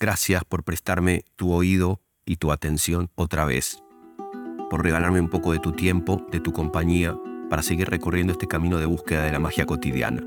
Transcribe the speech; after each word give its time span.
Gracias 0.00 0.44
por 0.44 0.62
prestarme 0.62 1.24
tu 1.34 1.52
oído 1.52 2.00
y 2.24 2.36
tu 2.36 2.52
atención 2.52 3.10
otra 3.16 3.44
vez, 3.44 3.82
por 4.70 4.84
regalarme 4.84 5.20
un 5.20 5.28
poco 5.28 5.52
de 5.52 5.58
tu 5.58 5.72
tiempo, 5.72 6.24
de 6.30 6.38
tu 6.38 6.52
compañía, 6.52 7.16
para 7.50 7.62
seguir 7.62 7.90
recorriendo 7.90 8.32
este 8.32 8.46
camino 8.46 8.78
de 8.78 8.86
búsqueda 8.86 9.24
de 9.24 9.32
la 9.32 9.40
magia 9.40 9.66
cotidiana. 9.66 10.22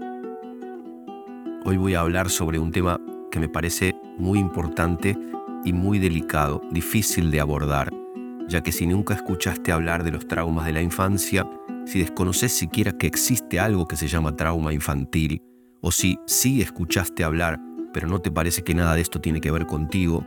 Hoy 1.64 1.78
voy 1.78 1.94
a 1.96 2.02
hablar 2.02 2.30
sobre 2.30 2.60
un 2.60 2.74
tema 2.74 3.00
que 3.32 3.40
me 3.40 3.48
parece 3.48 3.96
muy 4.18 4.40
importante 4.40 5.18
y 5.64 5.72
muy 5.72 6.00
delicado, 6.00 6.62
difícil 6.70 7.32
de 7.32 7.40
abordar, 7.40 7.94
ya 8.50 8.62
que 8.62 8.74
si 8.74 8.86
nunca 8.86 9.14
escuchaste 9.14 9.72
hablar 9.72 10.04
de 10.04 10.12
los 10.12 10.28
traumas 10.28 10.66
de 10.66 10.74
la 10.74 10.82
infancia, 10.82 11.50
si 11.86 12.00
desconoces 12.00 12.52
siquiera 12.52 12.92
que 12.98 13.08
existe 13.08 13.58
algo 13.58 13.88
que 13.88 13.96
se 13.96 14.10
llama 14.10 14.36
trauma 14.36 14.74
infantil, 14.74 15.42
o 15.80 15.94
si 15.94 16.20
sí 16.28 16.62
escuchaste 16.62 17.24
hablar, 17.24 17.62
pero 17.94 18.08
no 18.08 18.20
te 18.20 18.32
parece 18.32 18.64
que 18.64 18.74
nada 18.74 18.96
de 18.96 19.02
esto 19.02 19.22
tiene 19.22 19.42
que 19.42 19.52
ver 19.52 19.66
contigo, 19.66 20.26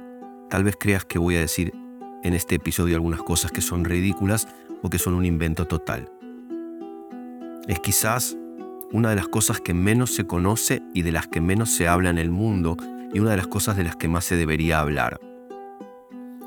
tal 0.51 0.65
vez 0.65 0.77
creas 0.79 1.05
que 1.05 1.19
voy 1.19 1.37
a 1.37 1.41
decir 1.41 1.73
en 2.23 2.35
este 2.35 2.57
episodio 2.57 2.97
algunas 2.97 3.23
cosas 3.23 3.53
que 3.53 3.61
son 3.61 3.85
ridículas 3.85 4.49
o 4.83 4.91
que 4.91 4.99
son 4.99 5.15
un 5.15 5.25
invento 5.25 5.67
total. 5.67 6.11
Es 7.69 7.81
quizás 7.81 8.37
una 8.93 9.11
de 9.11 9.17
las 9.17 9.29
cosas 9.29 9.61
que 9.61 9.75
menos 9.75 10.15
se 10.15 10.27
conoce 10.27 10.83
y 10.93 11.03
de 11.03 11.13
las 11.13 11.27
que 11.27 11.41
menos 11.41 11.71
se 11.71 11.89
habla 11.89 12.11
en 12.11 12.19
el 12.19 12.31
mundo 12.31 12.77
y 13.13 13.21
una 13.21 13.31
de 13.31 13.37
las 13.37 13.47
cosas 13.47 13.77
de 13.77 13.85
las 13.85 13.97
que 13.97 14.09
más 14.09 14.25
se 14.25 14.37
debería 14.37 14.81
hablar. 14.81 15.21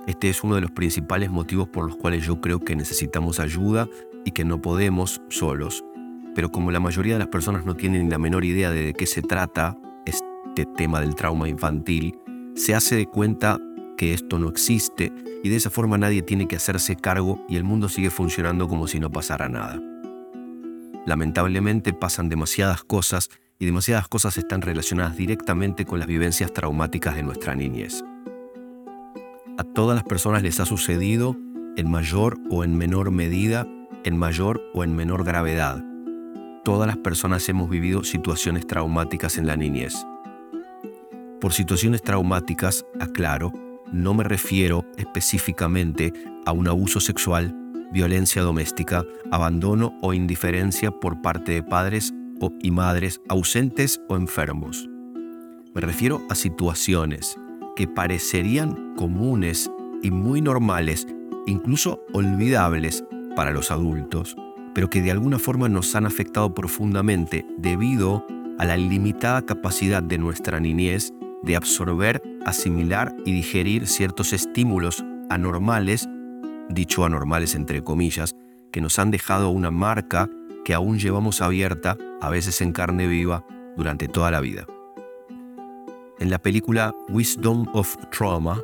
Este 0.05 0.29
es 0.29 0.43
uno 0.43 0.55
de 0.55 0.61
los 0.61 0.71
principales 0.71 1.29
motivos 1.29 1.67
por 1.67 1.85
los 1.85 1.97
cuales 1.97 2.25
yo 2.25 2.39
creo 2.39 2.59
que 2.59 2.75
necesitamos 2.75 3.39
ayuda 3.39 3.87
y 4.23 4.31
que 4.31 4.45
no 4.45 4.61
podemos 4.61 5.21
solos. 5.29 5.83
Pero 6.33 6.49
como 6.49 6.71
la 6.71 6.79
mayoría 6.79 7.13
de 7.13 7.19
las 7.19 7.27
personas 7.27 7.65
no 7.65 7.75
tienen 7.75 8.09
la 8.09 8.17
menor 8.17 8.45
idea 8.45 8.71
de, 8.71 8.83
de 8.83 8.93
qué 8.93 9.05
se 9.05 9.21
trata 9.21 9.77
este 10.57 10.73
tema 10.75 10.99
del 11.01 11.13
trauma 11.13 11.47
infantil, 11.47 12.17
se 12.55 12.73
hace 12.73 12.95
de 12.95 13.05
cuenta 13.05 13.59
que 13.95 14.13
esto 14.13 14.39
no 14.39 14.49
existe 14.49 15.13
y 15.43 15.49
de 15.49 15.55
esa 15.55 15.69
forma 15.69 15.99
nadie 15.99 16.23
tiene 16.23 16.47
que 16.47 16.55
hacerse 16.55 16.95
cargo 16.95 17.45
y 17.47 17.57
el 17.57 17.63
mundo 17.63 17.89
sigue 17.89 18.09
funcionando 18.09 18.67
como 18.67 18.87
si 18.87 18.99
no 18.99 19.11
pasara 19.11 19.49
nada. 19.49 19.79
Lamentablemente 21.05 21.93
pasan 21.93 22.27
demasiadas 22.27 22.83
cosas 22.83 23.29
y 23.59 23.65
demasiadas 23.67 24.07
cosas 24.07 24.35
están 24.39 24.63
relacionadas 24.63 25.15
directamente 25.15 25.85
con 25.85 25.99
las 25.99 26.07
vivencias 26.07 26.51
traumáticas 26.51 27.15
de 27.15 27.21
nuestra 27.21 27.53
niñez. 27.53 28.03
A 29.59 29.63
todas 29.63 29.95
las 29.95 30.05
personas 30.05 30.41
les 30.41 30.59
ha 30.59 30.65
sucedido 30.65 31.37
en 31.75 31.91
mayor 31.91 32.39
o 32.49 32.63
en 32.63 32.75
menor 32.75 33.11
medida, 33.11 33.67
en 34.03 34.17
mayor 34.17 34.59
o 34.73 34.83
en 34.83 34.95
menor 34.95 35.23
gravedad. 35.23 35.83
Todas 36.63 36.87
las 36.87 36.97
personas 36.97 37.47
hemos 37.47 37.69
vivido 37.69 38.03
situaciones 38.03 38.65
traumáticas 38.65 39.37
en 39.37 39.45
la 39.45 39.55
niñez. 39.55 39.95
Por 41.39 41.53
situaciones 41.53 42.01
traumáticas, 42.01 42.85
aclaro, 42.99 43.53
no 43.91 44.13
me 44.13 44.23
refiero 44.23 44.85
específicamente 44.97 46.11
a 46.45 46.51
un 46.51 46.67
abuso 46.67 46.99
sexual 46.99 47.55
violencia 47.91 48.41
doméstica, 48.41 49.05
abandono 49.31 49.97
o 50.01 50.13
indiferencia 50.13 50.91
por 50.91 51.21
parte 51.21 51.53
de 51.53 51.63
padres 51.63 52.13
o, 52.39 52.51
y 52.61 52.71
madres 52.71 53.21
ausentes 53.29 54.01
o 54.09 54.15
enfermos. 54.15 54.89
Me 55.73 55.81
refiero 55.81 56.21
a 56.29 56.35
situaciones 56.35 57.37
que 57.75 57.87
parecerían 57.87 58.95
comunes 58.95 59.71
y 60.01 60.11
muy 60.11 60.41
normales, 60.41 61.07
incluso 61.45 62.01
olvidables 62.13 63.03
para 63.35 63.51
los 63.51 63.71
adultos, 63.71 64.35
pero 64.73 64.89
que 64.89 65.01
de 65.01 65.11
alguna 65.11 65.39
forma 65.39 65.69
nos 65.69 65.95
han 65.95 66.05
afectado 66.05 66.53
profundamente 66.53 67.45
debido 67.57 68.25
a 68.57 68.65
la 68.65 68.75
limitada 68.75 69.43
capacidad 69.43 70.01
de 70.01 70.17
nuestra 70.17 70.59
niñez 70.59 71.13
de 71.43 71.55
absorber, 71.55 72.21
asimilar 72.45 73.15
y 73.25 73.31
digerir 73.31 73.87
ciertos 73.87 74.33
estímulos 74.33 75.03
anormales 75.29 76.07
dicho 76.69 77.05
anormales 77.05 77.55
entre 77.55 77.83
comillas, 77.83 78.35
que 78.71 78.81
nos 78.81 78.99
han 78.99 79.11
dejado 79.11 79.49
una 79.49 79.71
marca 79.71 80.29
que 80.65 80.73
aún 80.73 80.99
llevamos 80.99 81.41
abierta, 81.41 81.97
a 82.21 82.29
veces 82.29 82.61
en 82.61 82.73
carne 82.73 83.07
viva, 83.07 83.45
durante 83.75 84.07
toda 84.07 84.31
la 84.31 84.41
vida. 84.41 84.65
En 86.19 86.29
la 86.29 86.39
película 86.39 86.93
Wisdom 87.09 87.67
of 87.73 87.95
Trauma, 88.11 88.61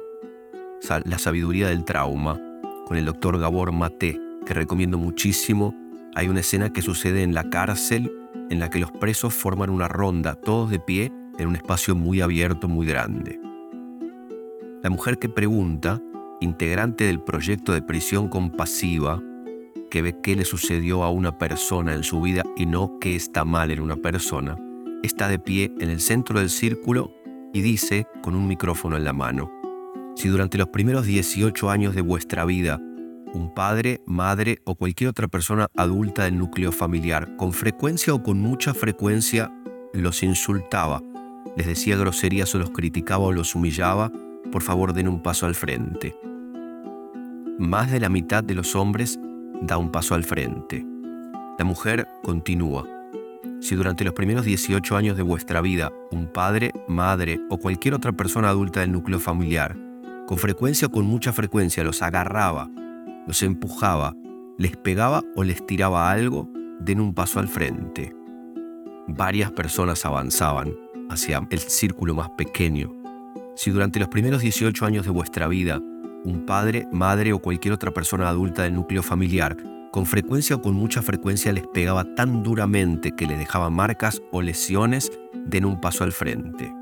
La 1.06 1.18
sabiduría 1.18 1.70
del 1.70 1.86
trauma, 1.86 2.40
con 2.86 2.98
el 2.98 3.06
doctor 3.06 3.40
Gabor 3.40 3.72
Mate, 3.72 4.20
que 4.46 4.54
recomiendo 4.54 4.98
muchísimo, 4.98 5.74
hay 6.16 6.28
una 6.28 6.42
escena 6.42 6.74
que 6.74 6.82
sucede 6.82 7.24
en 7.24 7.34
la 7.34 7.50
cárcel 7.50 8.12
en 8.50 8.60
la 8.60 8.70
que 8.70 8.80
los 8.80 8.92
presos 8.92 9.34
forman 9.34 9.70
una 9.70 9.88
ronda, 9.88 10.36
todos 10.36 10.70
de 10.70 10.80
pie, 10.80 11.12
en 11.38 11.48
un 11.48 11.56
espacio 11.56 11.96
muy 11.96 12.22
abierto, 12.22 12.68
muy 12.68 12.86
grande. 12.86 13.40
La 14.84 14.90
mujer 14.90 15.18
que 15.18 15.30
pregunta 15.30 16.02
integrante 16.42 17.06
del 17.06 17.22
proyecto 17.22 17.72
de 17.74 17.82
prisión 17.82 18.28
compasiva, 18.28 19.22
que 19.90 20.02
ve 20.02 20.20
qué 20.22 20.36
le 20.36 20.46
sucedió 20.46 21.04
a 21.04 21.10
una 21.10 21.38
persona 21.38 21.94
en 21.94 22.04
su 22.04 22.22
vida 22.22 22.44
y 22.58 22.66
no 22.66 23.00
qué 23.00 23.16
está 23.16 23.46
mal 23.46 23.72
en 23.72 23.80
una 23.80 23.96
persona, 23.96 24.58
está 25.04 25.28
de 25.28 25.40
pie 25.40 25.72
en 25.80 25.90
el 25.90 26.00
centro 26.00 26.40
del 26.40 26.50
círculo 26.50 27.14
y 27.54 27.62
dice 27.62 28.08
con 28.22 28.36
un 28.36 28.48
micrófono 28.48 28.98
en 28.98 29.04
la 29.04 29.14
mano, 29.14 29.52
si 30.16 30.28
durante 30.28 30.58
los 30.58 30.68
primeros 30.68 31.06
18 31.06 31.70
años 31.70 31.96
de 31.96 32.02
vuestra 32.02 32.46
vida 32.46 32.80
un 33.34 33.54
padre, 33.54 34.02
madre 34.06 34.60
o 34.64 34.76
cualquier 34.76 35.10
otra 35.10 35.28
persona 35.28 35.68
adulta 35.76 36.26
del 36.26 36.38
núcleo 36.38 36.72
familiar, 36.72 37.36
con 37.36 37.52
frecuencia 37.52 38.14
o 38.14 38.22
con 38.22 38.40
mucha 38.40 38.74
frecuencia, 38.74 39.52
los 39.94 40.24
insultaba, 40.24 41.02
les 41.56 41.68
decía 41.68 41.98
groserías 41.98 42.54
o 42.56 42.60
los 42.60 42.72
criticaba 42.72 43.26
o 43.26 43.32
los 43.32 43.56
humillaba, 43.56 44.12
por 44.52 44.62
favor 44.62 44.94
den 44.94 45.08
un 45.08 45.22
paso 45.22 45.46
al 45.46 45.56
frente 45.56 46.16
más 47.58 47.92
de 47.92 48.00
la 48.00 48.10
mitad 48.10 48.44
de 48.44 48.56
los 48.56 48.76
hombres 48.76 49.20
da 49.62 49.78
un 49.78 49.92
paso 49.92 50.16
al 50.16 50.24
frente. 50.24 50.86
La 51.58 51.66
mujer 51.66 52.08
continúa. 52.24 52.86
Si 53.62 53.76
durante 53.76 54.04
los 54.04 54.14
primeros 54.14 54.44
18 54.46 54.98
años 54.98 55.16
de 55.16 55.24
vuestra 55.24 55.62
vida 55.62 55.92
un 56.12 56.28
padre, 56.28 56.72
madre 56.88 57.40
o 57.50 57.58
cualquier 57.58 57.94
otra 57.94 58.12
persona 58.12 58.50
adulta 58.50 58.82
del 58.82 58.92
núcleo 58.92 59.20
familiar, 59.20 59.78
con 60.28 60.38
frecuencia 60.38 60.88
o 60.88 60.92
con 60.92 61.06
mucha 61.06 61.32
frecuencia 61.32 61.84
los 61.84 62.02
agarraba, 62.02 62.70
los 63.28 63.42
empujaba, 63.44 64.16
les 64.58 64.76
pegaba 64.76 65.24
o 65.36 65.44
les 65.44 65.66
tiraba 65.66 66.12
algo, 66.12 66.50
den 66.80 67.00
un 67.00 67.14
paso 67.14 67.40
al 67.40 67.48
frente. 67.48 68.14
Varias 69.08 69.52
personas 69.52 70.06
avanzaban 70.06 70.74
hacia 71.14 71.48
el 71.50 71.60
círculo 71.60 72.14
más 72.14 72.30
pequeño. 72.32 72.94
Si 73.56 73.72
durante 73.72 74.00
los 74.00 74.10
primeros 74.10 74.42
18 74.42 74.86
años 74.86 75.06
de 75.06 75.12
vuestra 75.12 75.48
vida 75.48 75.80
un 76.26 76.46
padre, 76.46 76.88
madre 76.92 77.34
o 77.34 77.40
cualquier 77.40 77.74
otra 77.74 77.92
persona 77.92 78.30
adulta 78.30 78.64
del 78.64 78.76
núcleo 78.76 79.04
familiar, 79.04 79.58
con 79.92 80.06
frecuencia 80.06 80.56
o 80.56 80.62
con 80.62 80.74
mucha 80.74 81.02
frecuencia 81.02 81.54
les 81.54 81.68
pegaba 81.68 82.04
tan 82.16 82.44
duramente 82.44 83.12
que 83.12 83.28
le 83.28 83.38
dejaba 83.38 83.70
marcas 83.70 84.22
o 84.32 84.42
lesiones, 84.42 85.12
den 85.46 85.66
un 85.66 85.80
paso 85.80 86.04
al 86.04 86.12
frente. 86.12 86.74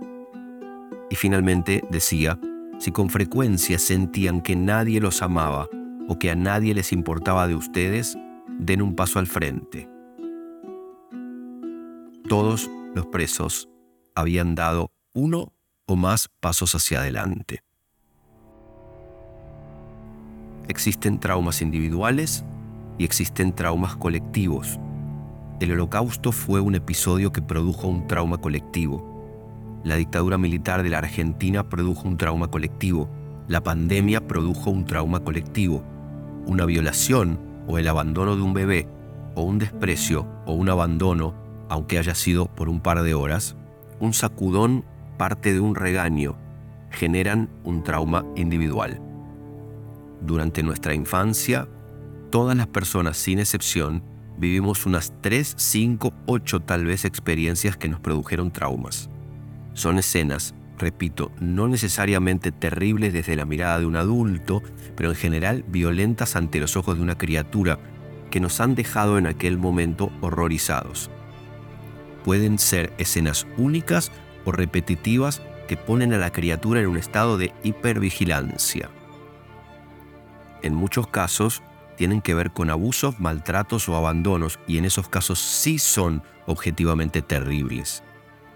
Y 1.10 1.16
finalmente 1.16 1.84
decía, 1.89 2.39
si 2.80 2.92
con 2.92 3.10
frecuencia 3.10 3.80
sentían 3.80 4.42
que 4.42 4.56
nadie 4.56 5.01
los 5.01 5.22
amaba 5.22 5.68
o 6.07 6.18
que 6.18 6.31
a 6.31 6.36
nadie 6.36 6.74
les 6.74 6.94
importaba 6.94 7.48
de 7.48 7.56
ustedes, 7.56 8.18
den 8.60 8.81
un 8.81 8.95
paso 8.95 9.19
al 9.19 9.27
frente. 9.27 9.89
Todos 12.30 12.69
los 12.95 13.07
presos 13.07 13.70
habían 14.21 14.56
dado 14.56 14.91
uno 15.13 15.53
o 15.85 15.95
más 15.95 16.29
pasos 16.39 16.73
hacia 16.73 17.00
adelante. 17.00 17.63
Existen 20.68 21.19
traumas 21.19 21.62
individuales 21.62 22.45
y 22.97 23.03
existen 23.03 23.53
traumas 23.53 23.95
colectivos. 23.95 24.79
El 25.59 25.73
holocausto 25.73 26.31
fue 26.31 26.59
un 26.59 26.75
episodio 26.75 27.31
que 27.31 27.41
produjo 27.41 27.88
un 27.88 28.07
trauma 28.07 28.38
colectivo. 28.38 29.12
La 29.83 29.95
dictadura 29.95 30.38
militar 30.38 30.81
de 30.81 30.89
la 30.89 31.00
Argentina 31.00 31.67
produjo 31.67 32.07
un 32.07 32.17
trauma 32.17 32.47
colectivo. 32.47 33.09
La 33.47 33.62
pandemia 33.62 34.27
produjo 34.27 34.69
un 34.69 34.85
trauma 34.85 35.19
colectivo. 35.19 35.83
Una 36.45 36.65
violación 36.65 37.39
o 37.67 37.77
el 37.77 37.88
abandono 37.88 38.35
de 38.35 38.41
un 38.41 38.53
bebé 38.53 38.88
o 39.35 39.44
un 39.44 39.59
desprecio 39.59 40.27
o 40.45 40.53
un 40.53 40.69
abandono, 40.69 41.35
aunque 41.69 41.97
haya 41.97 42.15
sido 42.15 42.47
por 42.47 42.69
un 42.69 42.79
par 42.79 43.01
de 43.01 43.13
horas, 43.13 43.56
un 44.01 44.13
sacudón 44.13 44.83
parte 45.18 45.53
de 45.53 45.59
un 45.59 45.75
regaño, 45.75 46.36
generan 46.89 47.50
un 47.63 47.83
trauma 47.83 48.25
individual. 48.36 49.00
Durante 50.21 50.63
nuestra 50.63 50.94
infancia, 50.94 51.68
todas 52.31 52.57
las 52.57 52.68
personas, 52.68 53.18
sin 53.18 53.39
excepción, 53.39 54.03
vivimos 54.38 54.86
unas 54.86 55.13
3, 55.21 55.53
5, 55.56 56.13
8 56.25 56.59
tal 56.62 56.86
vez 56.86 57.06
experiencias 57.06 57.77
que 57.77 57.88
nos 57.88 58.00
produjeron 58.00 58.51
traumas. 58.51 59.09
Son 59.74 60.00
escenas, 60.00 60.56
repito, 60.80 61.31
no 61.39 61.68
necesariamente 61.68 62.51
terribles 62.51 63.13
desde 63.13 63.36
la 63.36 63.45
mirada 63.45 63.80
de 63.80 63.86
un 63.86 63.95
adulto, 63.95 64.63
pero 64.95 65.09
en 65.09 65.15
general 65.15 65.63
violentas 65.68 66.36
ante 66.36 66.59
los 66.59 66.75
ojos 66.75 66.98
de 66.98 67.03
una 67.03 67.18
criatura 67.18 67.80
que 68.31 68.39
nos 68.39 68.59
han 68.62 68.74
dejado 68.74 69.18
en 69.19 69.27
aquel 69.27 69.59
momento 69.59 70.12
horrorizados. 70.21 71.12
Pueden 72.23 72.59
ser 72.59 72.94
escenas 72.97 73.47
únicas 73.57 74.12
o 74.45 74.51
repetitivas 74.51 75.41
que 75.68 75.77
ponen 75.77 76.13
a 76.13 76.18
la 76.18 76.31
criatura 76.31 76.81
en 76.81 76.88
un 76.88 76.97
estado 76.97 77.38
de 77.38 77.53
hipervigilancia. 77.63 78.89
En 80.62 80.75
muchos 80.75 81.07
casos 81.07 81.63
tienen 81.95 82.21
que 82.21 82.33
ver 82.33 82.51
con 82.51 82.69
abusos, 82.69 83.19
maltratos 83.19 83.88
o 83.89 83.95
abandonos 83.95 84.59
y 84.68 84.77
en 84.77 84.85
esos 84.85 85.07
casos 85.07 85.39
sí 85.39 85.79
son 85.79 86.23
objetivamente 86.45 87.21
terribles. 87.21 88.03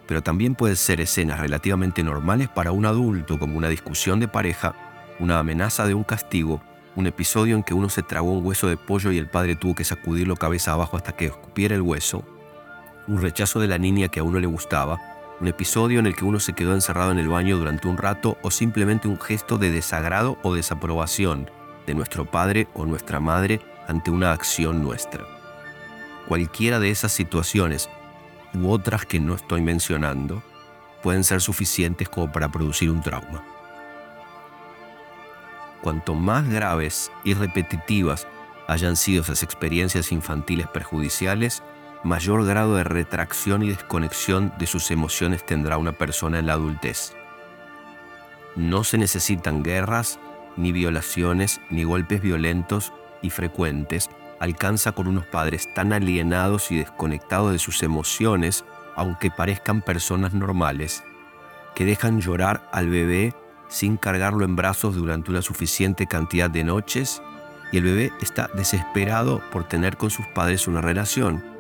Pero 0.07 0.21
también 0.21 0.55
pueden 0.55 0.75
ser 0.75 1.01
escenas 1.01 1.39
relativamente 1.39 2.03
normales 2.03 2.49
para 2.49 2.71
un 2.71 2.85
adulto 2.85 3.39
como 3.39 3.57
una 3.57 3.69
discusión 3.69 4.19
de 4.19 4.27
pareja, 4.27 4.75
una 5.19 5.39
amenaza 5.39 5.87
de 5.87 5.93
un 5.93 6.03
castigo, 6.03 6.61
un 6.95 7.07
episodio 7.07 7.55
en 7.55 7.63
que 7.63 7.73
uno 7.73 7.89
se 7.89 8.03
tragó 8.03 8.31
un 8.31 8.45
hueso 8.45 8.67
de 8.67 8.77
pollo 8.77 9.11
y 9.11 9.17
el 9.17 9.29
padre 9.29 9.55
tuvo 9.55 9.75
que 9.75 9.83
sacudirlo 9.83 10.35
cabeza 10.35 10.73
abajo 10.73 10.97
hasta 10.97 11.13
que 11.13 11.25
escupiera 11.25 11.75
el 11.75 11.81
hueso, 11.81 12.23
un 13.07 13.21
rechazo 13.21 13.59
de 13.59 13.67
la 13.67 13.77
niña 13.77 14.07
que 14.07 14.19
a 14.19 14.23
uno 14.23 14.39
le 14.39 14.47
gustaba, 14.47 14.99
un 15.39 15.47
episodio 15.47 15.99
en 15.99 16.05
el 16.05 16.15
que 16.15 16.25
uno 16.25 16.39
se 16.39 16.53
quedó 16.53 16.73
encerrado 16.73 17.11
en 17.11 17.19
el 17.19 17.27
baño 17.27 17.57
durante 17.57 17.87
un 17.87 17.97
rato 17.97 18.37
o 18.41 18.51
simplemente 18.51 19.07
un 19.07 19.19
gesto 19.19 19.57
de 19.57 19.71
desagrado 19.71 20.37
o 20.43 20.53
desaprobación 20.53 21.49
de 21.85 21.93
nuestro 21.93 22.25
padre 22.25 22.67
o 22.73 22.85
nuestra 22.85 23.19
madre 23.19 23.61
ante 23.87 24.11
una 24.11 24.31
acción 24.31 24.81
nuestra. 24.81 25.25
Cualquiera 26.27 26.79
de 26.79 26.89
esas 26.89 27.11
situaciones 27.11 27.89
u 28.53 28.71
otras 28.71 29.05
que 29.05 29.19
no 29.19 29.35
estoy 29.35 29.61
mencionando 29.61 30.41
pueden 31.03 31.23
ser 31.23 31.41
suficientes 31.41 32.09
como 32.09 32.31
para 32.31 32.49
producir 32.49 32.89
un 32.89 33.01
trauma. 33.01 33.43
Cuanto 35.81 36.15
más 36.15 36.49
graves 36.49 37.11
y 37.23 37.35
repetitivas 37.35 38.25
hayan 38.67 38.95
sido 38.95 39.21
esas 39.21 39.43
experiencias 39.43 40.11
infantiles 40.11 40.67
perjudiciales, 40.67 41.61
mayor 42.05 42.45
grado 42.45 42.75
de 42.75 42.83
retracción 42.83 43.63
y 43.63 43.69
desconexión 43.69 44.53
de 44.59 44.67
sus 44.67 44.91
emociones 44.91 45.43
tendrá 45.43 45.79
una 45.79 45.91
persona 45.91 46.37
en 46.37 46.45
la 46.45 46.53
adultez. 46.53 47.15
No 48.55 48.83
se 48.83 48.99
necesitan 48.99 49.63
guerras 49.63 50.19
ni 50.55 50.71
violaciones, 50.71 51.59
ni 51.71 51.83
golpes 51.83 52.21
violentos 52.21 52.93
y 53.23 53.31
frecuentes, 53.31 54.09
alcanza 54.39 54.91
con 54.91 55.07
unos 55.07 55.25
padres 55.25 55.73
tan 55.73 55.93
alienados 55.93 56.71
y 56.71 56.77
desconectados 56.77 57.51
de 57.51 57.59
sus 57.59 57.81
emociones, 57.81 58.65
aunque 58.95 59.31
parezcan 59.31 59.81
personas 59.81 60.33
normales, 60.35 61.03
que 61.73 61.85
dejan 61.85 62.21
llorar 62.21 62.69
al 62.71 62.87
bebé 62.87 63.33
sin 63.67 63.97
cargarlo 63.97 64.45
en 64.45 64.55
brazos 64.55 64.95
durante 64.95 65.31
una 65.31 65.41
suficiente 65.41 66.05
cantidad 66.05 66.51
de 66.51 66.63
noches 66.63 67.23
y 67.71 67.77
el 67.77 67.83
bebé 67.83 68.13
está 68.21 68.47
desesperado 68.53 69.41
por 69.51 69.67
tener 69.67 69.97
con 69.97 70.11
sus 70.11 70.27
padres 70.27 70.67
una 70.67 70.81
relación. 70.81 71.54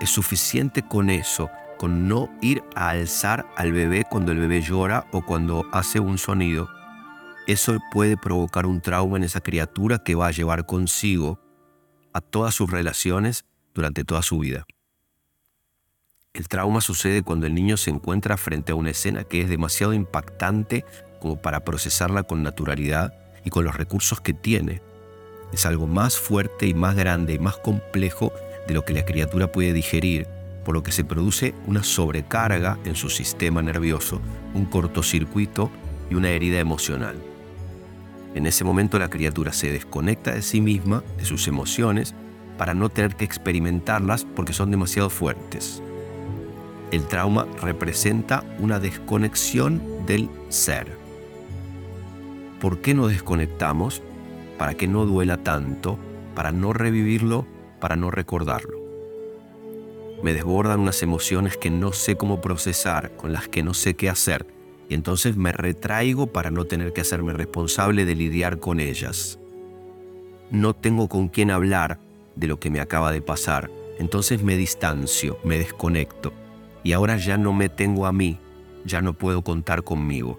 Es 0.00 0.10
suficiente 0.10 0.82
con 0.82 1.10
eso, 1.10 1.50
con 1.78 2.08
no 2.08 2.28
ir 2.40 2.62
a 2.74 2.90
alzar 2.90 3.46
al 3.56 3.72
bebé 3.72 4.04
cuando 4.08 4.32
el 4.32 4.38
bebé 4.38 4.60
llora 4.60 5.06
o 5.12 5.24
cuando 5.24 5.66
hace 5.72 6.00
un 6.00 6.18
sonido, 6.18 6.68
eso 7.46 7.78
puede 7.92 8.16
provocar 8.16 8.66
un 8.66 8.80
trauma 8.80 9.16
en 9.16 9.22
esa 9.22 9.40
criatura 9.40 9.98
que 9.98 10.16
va 10.16 10.26
a 10.26 10.32
llevar 10.32 10.66
consigo 10.66 11.38
a 12.12 12.20
todas 12.20 12.54
sus 12.54 12.68
relaciones 12.68 13.44
durante 13.72 14.04
toda 14.04 14.22
su 14.22 14.40
vida. 14.40 14.66
El 16.34 16.48
trauma 16.48 16.80
sucede 16.80 17.22
cuando 17.22 17.46
el 17.46 17.54
niño 17.54 17.76
se 17.76 17.90
encuentra 17.90 18.36
frente 18.36 18.72
a 18.72 18.74
una 18.74 18.90
escena 18.90 19.22
que 19.22 19.40
es 19.40 19.48
demasiado 19.48 19.94
impactante 19.94 20.84
como 21.20 21.40
para 21.40 21.64
procesarla 21.64 22.24
con 22.24 22.42
naturalidad 22.42 23.14
y 23.44 23.50
con 23.50 23.64
los 23.64 23.76
recursos 23.76 24.20
que 24.20 24.34
tiene. 24.34 24.82
Es 25.52 25.66
algo 25.66 25.86
más 25.86 26.18
fuerte 26.18 26.66
y 26.66 26.74
más 26.74 26.96
grande 26.96 27.34
y 27.34 27.38
más 27.38 27.56
complejo 27.58 28.32
de 28.66 28.74
lo 28.74 28.84
que 28.84 28.94
la 28.94 29.04
criatura 29.04 29.50
puede 29.50 29.72
digerir, 29.72 30.26
por 30.64 30.74
lo 30.74 30.82
que 30.82 30.92
se 30.92 31.04
produce 31.04 31.54
una 31.66 31.82
sobrecarga 31.82 32.78
en 32.84 32.96
su 32.96 33.08
sistema 33.08 33.62
nervioso, 33.62 34.20
un 34.54 34.64
cortocircuito 34.64 35.70
y 36.10 36.14
una 36.14 36.30
herida 36.30 36.58
emocional. 36.58 37.16
En 38.34 38.46
ese 38.46 38.64
momento 38.64 38.98
la 38.98 39.08
criatura 39.08 39.52
se 39.52 39.72
desconecta 39.72 40.34
de 40.34 40.42
sí 40.42 40.60
misma, 40.60 41.02
de 41.16 41.24
sus 41.24 41.48
emociones, 41.48 42.14
para 42.58 42.74
no 42.74 42.88
tener 42.88 43.16
que 43.16 43.24
experimentarlas 43.24 44.24
porque 44.24 44.52
son 44.52 44.70
demasiado 44.70 45.08
fuertes. 45.08 45.82
El 46.90 47.06
trauma 47.06 47.46
representa 47.62 48.44
una 48.58 48.78
desconexión 48.78 49.82
del 50.06 50.28
ser. 50.48 50.96
¿Por 52.60 52.80
qué 52.80 52.94
nos 52.94 53.10
desconectamos? 53.10 54.02
Para 54.58 54.74
que 54.74 54.88
no 54.88 55.04
duela 55.04 55.36
tanto, 55.38 55.98
para 56.34 56.52
no 56.52 56.72
revivirlo, 56.72 57.46
para 57.80 57.96
no 57.96 58.10
recordarlo. 58.10 58.86
Me 60.22 60.32
desbordan 60.32 60.80
unas 60.80 61.02
emociones 61.02 61.56
que 61.56 61.70
no 61.70 61.92
sé 61.92 62.16
cómo 62.16 62.40
procesar, 62.40 63.16
con 63.16 63.32
las 63.32 63.48
que 63.48 63.62
no 63.62 63.74
sé 63.74 63.94
qué 63.94 64.08
hacer, 64.08 64.46
y 64.88 64.94
entonces 64.94 65.36
me 65.36 65.52
retraigo 65.52 66.28
para 66.28 66.50
no 66.50 66.64
tener 66.64 66.92
que 66.92 67.02
hacerme 67.02 67.32
responsable 67.32 68.04
de 68.04 68.14
lidiar 68.14 68.58
con 68.58 68.80
ellas. 68.80 69.38
No 70.50 70.74
tengo 70.74 71.08
con 71.08 71.28
quién 71.28 71.50
hablar 71.50 71.98
de 72.34 72.46
lo 72.46 72.58
que 72.58 72.70
me 72.70 72.80
acaba 72.80 73.12
de 73.12 73.20
pasar, 73.20 73.70
entonces 73.98 74.42
me 74.42 74.56
distancio, 74.56 75.38
me 75.44 75.58
desconecto, 75.58 76.32
y 76.82 76.92
ahora 76.92 77.16
ya 77.16 77.36
no 77.36 77.52
me 77.52 77.68
tengo 77.68 78.06
a 78.06 78.12
mí, 78.12 78.38
ya 78.84 79.02
no 79.02 79.12
puedo 79.12 79.42
contar 79.42 79.82
conmigo. 79.82 80.38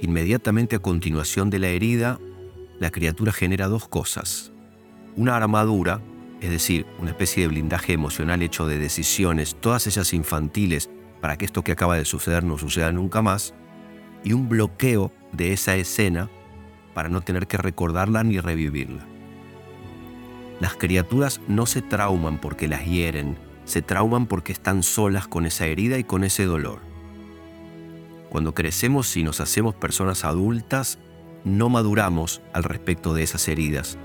Inmediatamente 0.00 0.76
a 0.76 0.80
continuación 0.80 1.48
de 1.48 1.58
la 1.58 1.68
herida, 1.68 2.20
la 2.78 2.90
criatura 2.90 3.32
genera 3.32 3.68
dos 3.68 3.88
cosas. 3.88 4.52
Una 5.16 5.36
armadura, 5.36 6.02
es 6.42 6.50
decir, 6.50 6.86
una 6.98 7.10
especie 7.10 7.42
de 7.42 7.48
blindaje 7.48 7.94
emocional 7.94 8.42
hecho 8.42 8.66
de 8.66 8.78
decisiones, 8.78 9.56
todas 9.58 9.86
ellas 9.86 10.12
infantiles, 10.12 10.90
para 11.22 11.38
que 11.38 11.46
esto 11.46 11.64
que 11.64 11.72
acaba 11.72 11.96
de 11.96 12.04
suceder 12.04 12.44
no 12.44 12.58
suceda 12.58 12.92
nunca 12.92 13.22
más, 13.22 13.54
y 14.22 14.34
un 14.34 14.48
bloqueo 14.48 15.12
de 15.32 15.54
esa 15.54 15.74
escena 15.76 16.28
para 16.94 17.08
no 17.08 17.22
tener 17.22 17.46
que 17.46 17.56
recordarla 17.56 18.24
ni 18.24 18.40
revivirla. 18.40 19.06
Las 20.60 20.74
criaturas 20.76 21.40
no 21.48 21.64
se 21.64 21.80
trauman 21.82 22.38
porque 22.38 22.68
las 22.68 22.84
hieren, 22.84 23.38
se 23.64 23.82
trauman 23.82 24.26
porque 24.26 24.52
están 24.52 24.82
solas 24.82 25.26
con 25.28 25.46
esa 25.46 25.66
herida 25.66 25.98
y 25.98 26.04
con 26.04 26.24
ese 26.24 26.44
dolor. 26.44 26.80
Cuando 28.28 28.54
crecemos 28.54 29.16
y 29.16 29.22
nos 29.22 29.40
hacemos 29.40 29.74
personas 29.74 30.24
adultas, 30.24 30.98
no 31.44 31.68
maduramos 31.68 32.42
al 32.52 32.64
respecto 32.64 33.14
de 33.14 33.22
esas 33.22 33.48
heridas. 33.48 33.98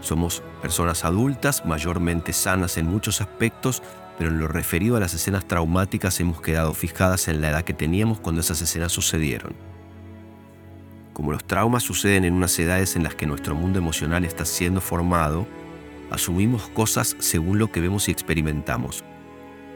Somos 0.00 0.42
personas 0.62 1.04
adultas, 1.04 1.64
mayormente 1.64 2.32
sanas 2.32 2.76
en 2.78 2.86
muchos 2.86 3.20
aspectos, 3.20 3.82
pero 4.16 4.30
en 4.30 4.38
lo 4.38 4.48
referido 4.48 4.96
a 4.96 5.00
las 5.00 5.14
escenas 5.14 5.46
traumáticas 5.46 6.18
hemos 6.20 6.40
quedado 6.40 6.74
fijadas 6.74 7.28
en 7.28 7.40
la 7.40 7.50
edad 7.50 7.64
que 7.64 7.74
teníamos 7.74 8.20
cuando 8.20 8.40
esas 8.40 8.60
escenas 8.60 8.92
sucedieron. 8.92 9.54
Como 11.12 11.32
los 11.32 11.44
traumas 11.44 11.82
suceden 11.82 12.24
en 12.24 12.34
unas 12.34 12.56
edades 12.58 12.94
en 12.94 13.02
las 13.02 13.14
que 13.14 13.26
nuestro 13.26 13.54
mundo 13.54 13.78
emocional 13.78 14.24
está 14.24 14.44
siendo 14.44 14.80
formado, 14.80 15.46
asumimos 16.10 16.68
cosas 16.68 17.16
según 17.18 17.58
lo 17.58 17.72
que 17.72 17.80
vemos 17.80 18.08
y 18.08 18.12
experimentamos. 18.12 19.04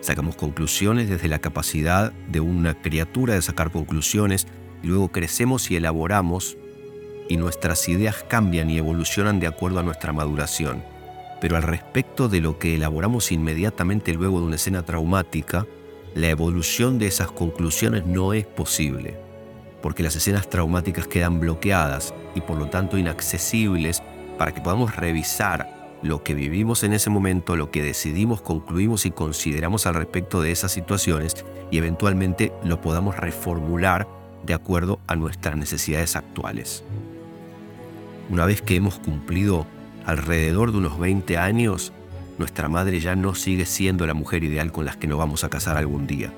Sacamos 0.01 0.37
conclusiones 0.37 1.09
desde 1.09 1.29
la 1.29 1.41
capacidad 1.41 2.13
de 2.29 2.41
una 2.41 2.75
criatura 2.75 3.35
de 3.35 3.43
sacar 3.43 3.71
conclusiones 3.71 4.47
y 4.83 4.89
luego 4.89 5.11
crecemos 5.11 5.71
y 5.71 5.77
elaboramos 5.77 6.59
y 7.33 7.37
nuestras 7.37 7.89
ideas 7.89 8.25
cambian 8.29 8.71
y 8.71 8.79
evolucionan 8.79 9.41
de 9.41 9.47
acuerdo 9.47 9.81
a 9.81 9.83
nuestra 9.83 10.13
maduración 10.13 10.83
pero 11.43 11.57
al 11.57 11.65
respecto 11.65 12.29
de 12.29 12.41
lo 12.41 12.61
que 12.61 12.77
elaboramos 12.77 13.33
inmediatamente 13.33 14.15
luego 14.15 14.39
de 14.39 14.47
una 14.47 14.55
escena 14.55 14.85
traumática, 14.85 15.67
la 16.15 16.29
evolución 16.29 17.01
de 17.01 17.09
esas 17.09 17.33
conclusiones 17.33 18.07
no 18.07 18.33
es 18.33 18.47
posible, 18.47 19.17
porque 19.83 20.05
las 20.05 20.15
escenas 20.15 20.49
traumáticas 20.49 21.09
quedan 21.09 21.41
bloqueadas 21.41 22.15
y 22.37 22.43
por 22.43 22.59
lo 22.59 22.67
tanto 22.67 22.97
inaccesibles 22.97 24.05
para 24.39 24.55
que 24.55 24.61
podamos 24.61 24.95
revisar 24.95 25.99
lo 26.01 26.23
que 26.23 26.35
vivimos 26.35 26.85
en 26.85 26.93
ese 26.93 27.11
momento, 27.11 27.57
lo 27.57 27.73
que 27.73 27.83
decidimos, 27.83 28.41
concluimos 28.41 29.05
y 29.05 29.11
consideramos 29.11 29.85
al 29.87 29.95
respecto 29.95 30.43
de 30.43 30.53
esas 30.53 30.71
situaciones 30.71 31.45
y 31.73 31.79
eventualmente 31.79 32.53
lo 32.63 32.81
podamos 32.81 33.17
reformular 33.17 34.07
de 34.47 34.55
acuerdo 34.55 35.01
a 35.09 35.17
nuestras 35.17 35.57
necesidades 35.57 36.15
actuales. 36.15 36.85
Una 38.31 38.47
vez 38.47 38.63
que 38.63 38.77
hemos 38.77 38.99
cumplido 38.99 39.67
alrededor 40.07 40.73
de 40.73 40.79
unos 40.79 40.99
20 40.99 41.37
años, 41.39 41.93
nuestra 42.39 42.69
madre 42.69 43.01
ya 43.01 43.15
no 43.15 43.35
sigue 43.35 43.67
siendo 43.67 44.07
la 44.07 44.15
mujer 44.15 44.45
ideal 44.45 44.73
con 44.73 44.85
la 44.85 44.95
que 44.95 45.07
nos 45.07 45.19
vamos 45.19 45.45
a 45.45 45.51
casar 45.51 45.77
algún 45.77 46.07
día. 46.07 46.33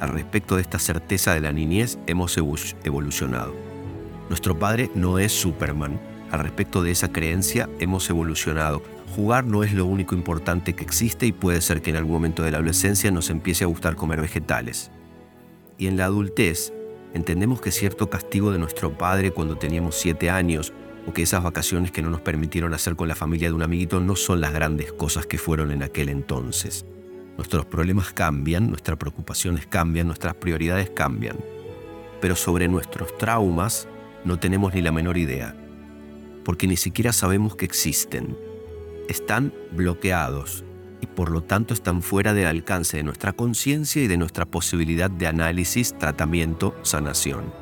Al 0.00 0.10
respecto 0.10 0.56
de 0.56 0.62
esta 0.62 0.78
certeza 0.78 1.34
de 1.34 1.40
la 1.40 1.52
niñez 1.52 1.98
hemos 2.06 2.36
evolucionado. 2.36 3.54
Nuestro 4.28 4.58
padre 4.58 4.90
no 4.94 5.18
es 5.18 5.32
Superman. 5.32 6.00
Al 6.30 6.40
respecto 6.40 6.82
de 6.82 6.90
esa 6.90 7.12
creencia 7.12 7.68
hemos 7.78 8.08
evolucionado. 8.10 8.82
Jugar 9.14 9.44
no 9.44 9.62
es 9.62 9.72
lo 9.72 9.86
único 9.86 10.14
importante 10.14 10.74
que 10.74 10.84
existe 10.84 11.26
y 11.26 11.32
puede 11.32 11.60
ser 11.60 11.80
que 11.80 11.90
en 11.90 11.96
algún 11.96 12.14
momento 12.14 12.42
de 12.42 12.50
la 12.50 12.58
adolescencia 12.58 13.10
nos 13.10 13.30
empiece 13.30 13.64
a 13.64 13.68
gustar 13.68 13.94
comer 13.94 14.20
vegetales. 14.20 14.90
Y 15.78 15.86
en 15.86 15.96
la 15.96 16.06
adultez 16.06 16.72
entendemos 17.14 17.60
que 17.60 17.70
cierto 17.70 18.10
castigo 18.10 18.52
de 18.52 18.58
nuestro 18.58 18.96
padre 18.98 19.30
cuando 19.30 19.56
teníamos 19.56 19.96
7 19.96 20.28
años 20.30 20.72
o 21.06 21.12
que 21.12 21.22
esas 21.22 21.42
vacaciones 21.42 21.92
que 21.92 22.02
no 22.02 22.10
nos 22.10 22.20
permitieron 22.20 22.74
hacer 22.74 22.96
con 22.96 23.08
la 23.08 23.14
familia 23.14 23.48
de 23.48 23.54
un 23.54 23.62
amiguito 23.62 24.00
no 24.00 24.16
son 24.16 24.40
las 24.40 24.52
grandes 24.52 24.92
cosas 24.92 25.26
que 25.26 25.38
fueron 25.38 25.70
en 25.70 25.82
aquel 25.82 26.08
entonces. 26.08 26.84
Nuestros 27.36 27.66
problemas 27.66 28.12
cambian, 28.12 28.68
nuestras 28.68 28.96
preocupaciones 28.98 29.66
cambian, 29.66 30.06
nuestras 30.06 30.34
prioridades 30.34 30.90
cambian. 30.90 31.36
pero 32.20 32.34
sobre 32.34 32.66
nuestros 32.66 33.16
traumas 33.18 33.86
no 34.24 34.38
tenemos 34.38 34.74
ni 34.74 34.80
la 34.80 34.90
menor 34.90 35.18
idea, 35.18 35.54
porque 36.44 36.66
ni 36.66 36.76
siquiera 36.76 37.12
sabemos 37.12 37.54
que 37.56 37.66
existen. 37.66 38.36
Están 39.08 39.52
bloqueados 39.72 40.64
y 41.00 41.06
por 41.06 41.30
lo 41.30 41.42
tanto 41.42 41.74
están 41.74 42.02
fuera 42.02 42.32
del 42.34 42.46
alcance 42.46 42.96
de 42.96 43.02
nuestra 43.02 43.34
conciencia 43.34 44.02
y 44.02 44.08
de 44.08 44.16
nuestra 44.16 44.46
posibilidad 44.46 45.10
de 45.10 45.26
análisis, 45.26 45.96
tratamiento, 45.98 46.74
sanación. 46.82 47.52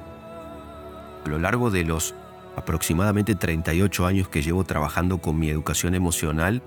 A 1.24 1.28
lo 1.28 1.38
largo 1.38 1.70
de 1.70 1.84
los 1.84 2.14
aproximadamente 2.56 3.34
38 3.34 4.06
años 4.06 4.28
que 4.28 4.42
llevo 4.42 4.64
trabajando 4.64 5.18
con 5.18 5.38
mi 5.38 5.49
educación 5.49 5.94
emocional, 5.94 6.62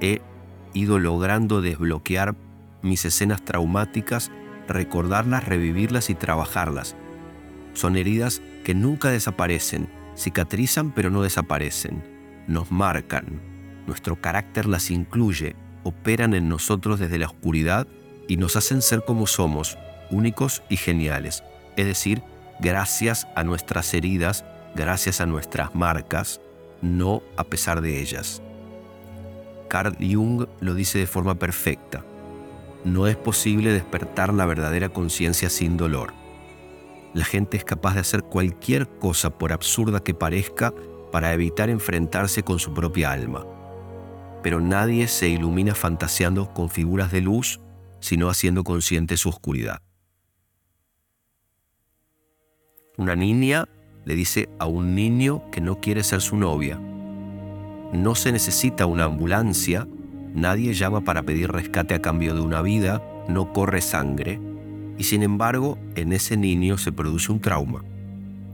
he 0.00 0.20
ido 0.72 0.98
logrando 0.98 1.62
desbloquear 1.62 2.34
mis 2.82 3.04
escenas 3.04 3.44
traumáticas, 3.44 4.30
recordarlas, 4.68 5.44
revivirlas 5.44 6.10
y 6.10 6.14
trabajarlas. 6.14 6.96
Son 7.74 7.96
heridas 7.96 8.42
que 8.64 8.74
nunca 8.74 9.10
desaparecen, 9.10 9.88
cicatrizan 10.16 10.92
pero 10.92 11.10
no 11.10 11.22
desaparecen, 11.22 12.02
nos 12.46 12.70
marcan, 12.70 13.40
nuestro 13.86 14.20
carácter 14.20 14.66
las 14.66 14.90
incluye, 14.90 15.56
operan 15.82 16.34
en 16.34 16.48
nosotros 16.48 16.98
desde 16.98 17.18
la 17.18 17.26
oscuridad 17.26 17.86
y 18.28 18.36
nos 18.36 18.56
hacen 18.56 18.82
ser 18.82 19.04
como 19.04 19.26
somos, 19.26 19.78
únicos 20.10 20.62
y 20.68 20.76
geniales, 20.76 21.44
es 21.76 21.86
decir, 21.86 22.22
gracias 22.60 23.28
a 23.36 23.44
nuestras 23.44 23.92
heridas, 23.94 24.44
gracias 24.76 25.20
a 25.20 25.26
nuestras 25.26 25.74
marcas, 25.74 26.40
no 26.82 27.22
a 27.36 27.44
pesar 27.44 27.80
de 27.80 28.00
ellas. 28.00 28.42
Carl 29.68 29.96
Jung 29.98 30.46
lo 30.60 30.74
dice 30.74 30.98
de 30.98 31.06
forma 31.06 31.34
perfecta. 31.34 32.04
No 32.84 33.08
es 33.08 33.16
posible 33.16 33.72
despertar 33.72 34.32
la 34.32 34.46
verdadera 34.46 34.90
conciencia 34.90 35.50
sin 35.50 35.76
dolor. 35.76 36.12
La 37.14 37.24
gente 37.24 37.56
es 37.56 37.64
capaz 37.64 37.94
de 37.94 38.00
hacer 38.00 38.22
cualquier 38.22 38.86
cosa, 38.86 39.30
por 39.30 39.52
absurda 39.52 40.00
que 40.00 40.14
parezca, 40.14 40.72
para 41.10 41.32
evitar 41.32 41.70
enfrentarse 41.70 42.42
con 42.42 42.58
su 42.58 42.74
propia 42.74 43.10
alma. 43.10 43.44
Pero 44.42 44.60
nadie 44.60 45.08
se 45.08 45.28
ilumina 45.28 45.74
fantaseando 45.74 46.52
con 46.52 46.68
figuras 46.68 47.10
de 47.10 47.22
luz, 47.22 47.58
sino 48.00 48.28
haciendo 48.28 48.62
consciente 48.62 49.16
su 49.16 49.30
oscuridad. 49.30 49.80
Una 52.98 53.16
niña 53.16 53.66
le 54.06 54.14
dice 54.14 54.48
a 54.60 54.66
un 54.66 54.94
niño 54.94 55.42
que 55.50 55.60
no 55.60 55.80
quiere 55.80 56.04
ser 56.04 56.22
su 56.22 56.36
novia. 56.36 56.80
No 57.92 58.14
se 58.14 58.30
necesita 58.30 58.86
una 58.86 59.04
ambulancia, 59.04 59.86
nadie 60.32 60.74
llama 60.74 61.00
para 61.02 61.24
pedir 61.24 61.50
rescate 61.50 61.94
a 61.94 62.00
cambio 62.00 62.34
de 62.34 62.40
una 62.40 62.62
vida, 62.62 63.02
no 63.28 63.52
corre 63.52 63.80
sangre, 63.80 64.40
y 64.96 65.04
sin 65.04 65.24
embargo 65.24 65.76
en 65.96 66.12
ese 66.12 66.36
niño 66.36 66.78
se 66.78 66.92
produce 66.92 67.32
un 67.32 67.40
trauma. 67.40 67.84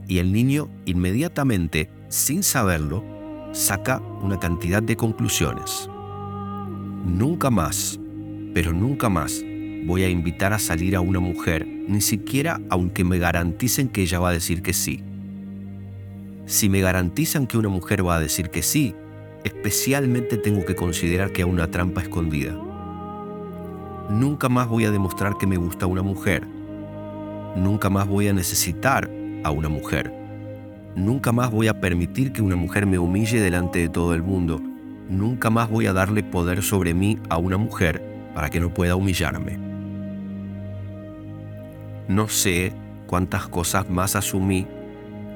Y 0.07 0.17
el 0.17 0.33
niño 0.33 0.69
inmediatamente, 0.85 1.89
sin 2.09 2.41
saberlo, 2.41 3.03
saca 3.51 4.01
una 4.21 4.39
cantidad 4.39 4.81
de 4.81 4.97
conclusiones. 4.97 5.87
Nunca 7.05 7.51
más, 7.51 7.99
pero 8.55 8.73
nunca 8.73 9.07
más 9.07 9.43
voy 9.85 10.03
a 10.03 10.09
invitar 10.09 10.51
a 10.51 10.59
salir 10.59 10.95
a 10.95 11.01
una 11.01 11.19
mujer, 11.19 11.67
ni 11.67 12.01
siquiera 12.01 12.59
aunque 12.71 13.03
me 13.03 13.19
garanticen 13.19 13.87
que 13.87 14.01
ella 14.01 14.19
va 14.19 14.29
a 14.29 14.33
decir 14.33 14.63
que 14.63 14.73
sí. 14.73 15.03
Si 16.45 16.67
me 16.67 16.81
garantizan 16.81 17.47
que 17.47 17.57
una 17.57 17.69
mujer 17.69 18.05
va 18.05 18.15
a 18.15 18.19
decir 18.19 18.49
que 18.49 18.61
sí, 18.63 18.95
especialmente 19.45 20.37
tengo 20.37 20.65
que 20.65 20.75
considerar 20.75 21.31
que 21.31 21.41
hay 21.43 21.49
una 21.49 21.71
trampa 21.71 22.01
escondida. 22.01 22.53
Nunca 24.09 24.49
más 24.49 24.67
voy 24.67 24.83
a 24.83 24.91
demostrar 24.91 25.37
que 25.37 25.47
me 25.47 25.55
gusta 25.55 25.85
una 25.85 26.01
mujer. 26.01 26.45
Nunca 27.55 27.89
más 27.89 28.07
voy 28.07 28.27
a 28.27 28.33
necesitar 28.33 29.09
a 29.43 29.51
una 29.51 29.69
mujer. 29.69 30.13
Nunca 30.95 31.31
más 31.31 31.49
voy 31.49 31.69
a 31.69 31.79
permitir 31.79 32.33
que 32.33 32.41
una 32.41 32.57
mujer 32.57 32.85
me 32.85 32.99
humille 32.99 33.39
delante 33.39 33.79
de 33.79 33.89
todo 33.89 34.13
el 34.13 34.21
mundo. 34.21 34.61
Nunca 35.09 35.49
más 35.49 35.69
voy 35.69 35.85
a 35.85 35.93
darle 35.93 36.23
poder 36.23 36.61
sobre 36.61 36.93
mí 36.93 37.17
a 37.29 37.37
una 37.37 37.57
mujer 37.57 38.03
para 38.35 38.49
que 38.49 38.59
no 38.59 38.73
pueda 38.73 38.95
humillarme. 38.95 39.57
No 42.09 42.27
sé 42.27 42.73
cuántas 43.07 43.47
cosas 43.47 43.89
más 43.89 44.17
asumí 44.17 44.67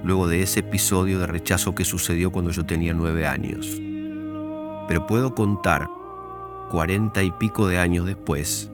luego 0.04 0.28
de 0.28 0.42
ese 0.42 0.62
episodio 0.62 1.20
de 1.20 1.28
rechazo 1.28 1.76
que 1.76 1.86
sucedió 1.86 2.32
cuando 2.32 2.52
yo 2.52 2.66
tenía 2.66 2.94
nueve 2.94 3.28
años. 3.28 3.82
Pero 4.88 5.06
puedo 5.08 5.36
contar, 5.36 5.90
cuarenta 6.70 7.24
y 7.24 7.32
pico 7.32 7.68
de 7.68 7.78
años 7.78 8.06
después, 8.06 8.72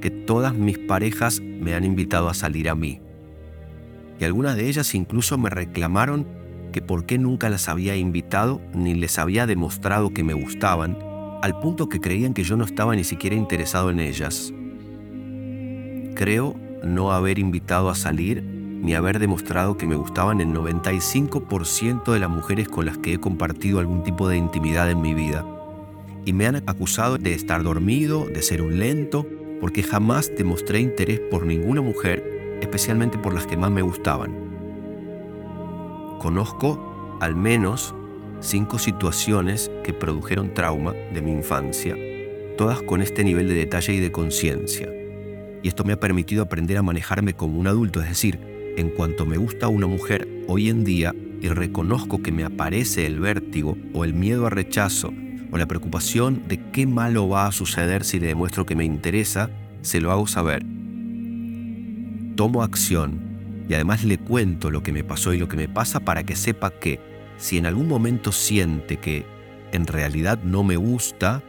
que 0.00 0.10
todas 0.10 0.54
mis 0.54 0.78
parejas 0.78 1.40
me 1.40 1.74
han 1.74 1.84
invitado 1.84 2.28
a 2.28 2.34
salir 2.34 2.68
a 2.68 2.74
mí. 2.74 3.00
Y 4.20 4.24
algunas 4.24 4.56
de 4.56 4.68
ellas 4.68 4.94
incluso 4.94 5.38
me 5.38 5.50
reclamaron 5.50 6.26
que 6.72 6.82
por 6.82 7.06
qué 7.06 7.18
nunca 7.18 7.48
las 7.48 7.68
había 7.68 7.96
invitado 7.96 8.60
ni 8.74 8.94
les 8.94 9.18
había 9.18 9.46
demostrado 9.46 10.10
que 10.10 10.24
me 10.24 10.34
gustaban, 10.34 10.98
al 11.42 11.58
punto 11.60 11.88
que 11.88 12.00
creían 12.00 12.34
que 12.34 12.42
yo 12.42 12.56
no 12.56 12.64
estaba 12.64 12.94
ni 12.94 13.04
siquiera 13.04 13.36
interesado 13.36 13.90
en 13.90 14.00
ellas. 14.00 14.52
Creo 16.14 16.56
no 16.82 17.12
haber 17.12 17.38
invitado 17.38 17.90
a 17.90 17.94
salir 17.94 18.57
ni 18.80 18.94
haber 18.94 19.18
demostrado 19.18 19.76
que 19.76 19.86
me 19.86 19.96
gustaban 19.96 20.40
el 20.40 20.48
95% 20.48 22.12
de 22.12 22.18
las 22.18 22.30
mujeres 22.30 22.68
con 22.68 22.86
las 22.86 22.98
que 22.98 23.14
he 23.14 23.18
compartido 23.18 23.80
algún 23.80 24.02
tipo 24.02 24.28
de 24.28 24.36
intimidad 24.36 24.90
en 24.90 25.00
mi 25.00 25.14
vida. 25.14 25.44
Y 26.24 26.32
me 26.32 26.46
han 26.46 26.56
acusado 26.68 27.18
de 27.18 27.32
estar 27.32 27.62
dormido, 27.62 28.26
de 28.26 28.42
ser 28.42 28.62
un 28.62 28.78
lento, 28.78 29.26
porque 29.60 29.82
jamás 29.82 30.30
demostré 30.36 30.80
interés 30.80 31.20
por 31.20 31.44
ninguna 31.44 31.80
mujer, 31.80 32.58
especialmente 32.60 33.18
por 33.18 33.34
las 33.34 33.46
que 33.46 33.56
más 33.56 33.70
me 33.70 33.82
gustaban. 33.82 34.32
Conozco 36.18 37.18
al 37.20 37.34
menos 37.34 37.94
cinco 38.40 38.78
situaciones 38.78 39.70
que 39.82 39.92
produjeron 39.92 40.54
trauma 40.54 40.92
de 40.92 41.22
mi 41.22 41.32
infancia, 41.32 41.96
todas 42.56 42.82
con 42.82 43.02
este 43.02 43.24
nivel 43.24 43.48
de 43.48 43.54
detalle 43.54 43.94
y 43.94 44.00
de 44.00 44.12
conciencia. 44.12 44.88
Y 45.62 45.68
esto 45.68 45.82
me 45.82 45.94
ha 45.94 46.00
permitido 46.00 46.42
aprender 46.42 46.76
a 46.76 46.82
manejarme 46.82 47.34
como 47.34 47.58
un 47.58 47.66
adulto, 47.66 48.00
es 48.00 48.08
decir, 48.08 48.57
en 48.78 48.90
cuanto 48.90 49.26
me 49.26 49.38
gusta 49.38 49.66
una 49.66 49.88
mujer 49.88 50.28
hoy 50.46 50.68
en 50.68 50.84
día 50.84 51.12
y 51.40 51.48
reconozco 51.48 52.22
que 52.22 52.30
me 52.30 52.44
aparece 52.44 53.06
el 53.06 53.18
vértigo 53.18 53.76
o 53.92 54.04
el 54.04 54.14
miedo 54.14 54.46
a 54.46 54.50
rechazo 54.50 55.12
o 55.50 55.58
la 55.58 55.66
preocupación 55.66 56.46
de 56.46 56.70
qué 56.70 56.86
malo 56.86 57.28
va 57.28 57.46
a 57.46 57.52
suceder 57.52 58.04
si 58.04 58.20
le 58.20 58.28
demuestro 58.28 58.66
que 58.66 58.76
me 58.76 58.84
interesa, 58.84 59.50
se 59.82 60.00
lo 60.00 60.12
hago 60.12 60.28
saber. 60.28 60.64
Tomo 62.36 62.62
acción 62.62 63.18
y 63.68 63.74
además 63.74 64.04
le 64.04 64.16
cuento 64.16 64.70
lo 64.70 64.82
que 64.84 64.92
me 64.92 65.02
pasó 65.02 65.32
y 65.32 65.38
lo 65.38 65.48
que 65.48 65.56
me 65.56 65.68
pasa 65.68 65.98
para 65.98 66.22
que 66.22 66.36
sepa 66.36 66.70
que 66.70 67.00
si 67.36 67.58
en 67.58 67.66
algún 67.66 67.88
momento 67.88 68.30
siente 68.30 68.98
que 68.98 69.26
en 69.72 69.86
realidad 69.88 70.38
no 70.44 70.62
me 70.62 70.76
gusta, 70.76 71.42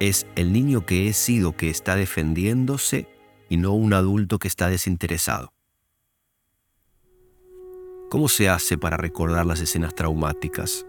es 0.00 0.26
el 0.36 0.52
niño 0.52 0.86
que 0.86 1.08
he 1.08 1.12
sido 1.12 1.54
que 1.54 1.68
está 1.68 1.96
defendiéndose 1.96 3.08
y 3.50 3.58
no 3.58 3.72
un 3.72 3.92
adulto 3.92 4.38
que 4.38 4.48
está 4.48 4.70
desinteresado. 4.70 5.55
¿Cómo 8.08 8.28
se 8.28 8.48
hace 8.48 8.78
para 8.78 8.96
recordar 8.96 9.46
las 9.46 9.60
escenas 9.60 9.92
traumáticas? 9.92 10.86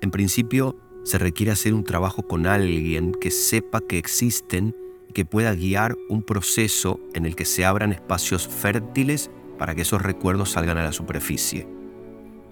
En 0.00 0.12
principio, 0.12 0.76
se 1.02 1.18
requiere 1.18 1.50
hacer 1.50 1.74
un 1.74 1.82
trabajo 1.82 2.22
con 2.22 2.46
alguien 2.46 3.10
que 3.12 3.32
sepa 3.32 3.80
que 3.80 3.98
existen 3.98 4.76
y 5.08 5.14
que 5.14 5.24
pueda 5.24 5.52
guiar 5.52 5.96
un 6.08 6.22
proceso 6.22 7.00
en 7.14 7.26
el 7.26 7.34
que 7.34 7.44
se 7.44 7.64
abran 7.64 7.90
espacios 7.90 8.46
fértiles 8.46 9.32
para 9.58 9.74
que 9.74 9.82
esos 9.82 10.00
recuerdos 10.00 10.50
salgan 10.52 10.78
a 10.78 10.84
la 10.84 10.92
superficie. 10.92 11.66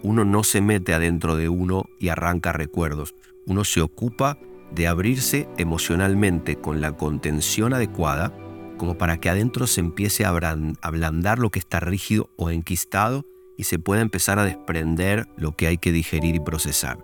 Uno 0.02 0.24
no 0.24 0.42
se 0.42 0.60
mete 0.60 0.92
adentro 0.92 1.36
de 1.36 1.48
uno 1.48 1.84
y 2.00 2.08
arranca 2.08 2.52
recuerdos. 2.52 3.14
Uno 3.46 3.62
se 3.62 3.82
ocupa 3.82 4.36
de 4.74 4.88
abrirse 4.88 5.48
emocionalmente 5.58 6.56
con 6.56 6.80
la 6.80 6.96
contención 6.96 7.72
adecuada 7.72 8.36
como 8.78 8.98
para 8.98 9.18
que 9.18 9.30
adentro 9.30 9.68
se 9.68 9.80
empiece 9.80 10.24
a 10.24 10.30
ablandar 10.30 11.38
lo 11.38 11.50
que 11.50 11.60
está 11.60 11.78
rígido 11.78 12.30
o 12.36 12.50
enquistado 12.50 13.24
y 13.56 13.64
se 13.64 13.78
puede 13.78 14.02
empezar 14.02 14.38
a 14.38 14.44
desprender 14.44 15.28
lo 15.36 15.56
que 15.56 15.66
hay 15.66 15.78
que 15.78 15.92
digerir 15.92 16.34
y 16.34 16.40
procesar. 16.40 16.98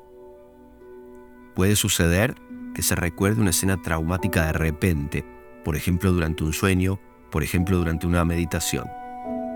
Puede 1.55 1.77
suceder 1.77 2.35
que 2.75 2.83
se 2.83 2.95
recuerde 2.95 3.41
una 3.41 3.51
escena 3.51 3.81
traumática 3.81 4.47
de 4.47 4.53
repente, 4.53 5.25
por 5.65 5.77
ejemplo 5.77 6.13
durante 6.13 6.45
un 6.45 6.53
sueño, 6.53 7.01
por 7.31 7.43
ejemplo 7.43 7.79
durante 7.79 8.07
una 8.07 8.25
meditación. 8.25 8.87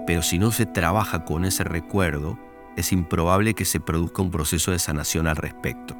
Pero 0.06 0.22
si 0.22 0.38
no 0.38 0.50
se 0.50 0.66
trabaja 0.66 1.24
con 1.24 1.44
ese 1.44 1.64
recuerdo, 1.64 2.38
es 2.76 2.92
improbable 2.92 3.54
que 3.54 3.64
se 3.64 3.80
produzca 3.80 4.22
un 4.22 4.30
proceso 4.30 4.70
de 4.70 4.78
sanación 4.78 5.26
al 5.26 5.36
respecto. 5.36 5.96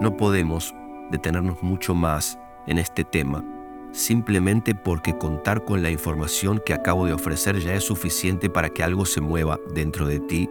No 0.00 0.16
podemos 0.16 0.74
detenernos 1.10 1.62
mucho 1.62 1.94
más 1.94 2.38
en 2.66 2.78
este 2.78 3.04
tema 3.04 3.44
simplemente 3.92 4.74
porque 4.74 5.16
contar 5.18 5.64
con 5.64 5.82
la 5.82 5.90
información 5.90 6.60
que 6.64 6.74
acabo 6.74 7.06
de 7.06 7.12
ofrecer 7.12 7.58
ya 7.58 7.74
es 7.74 7.84
suficiente 7.84 8.50
para 8.50 8.70
que 8.70 8.82
algo 8.82 9.04
se 9.04 9.20
mueva 9.20 9.58
dentro 9.74 10.06
de 10.06 10.20
ti, 10.20 10.48